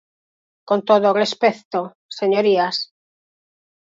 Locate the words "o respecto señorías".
1.11-2.77